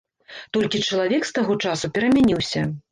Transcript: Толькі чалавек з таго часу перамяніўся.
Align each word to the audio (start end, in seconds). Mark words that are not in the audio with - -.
Толькі 0.57 0.81
чалавек 0.87 1.23
з 1.31 1.37
таго 1.39 1.59
часу 1.69 1.95
перамяніўся. 1.97 2.71